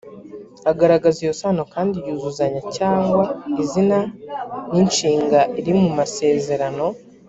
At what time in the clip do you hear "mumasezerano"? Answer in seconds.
5.79-6.85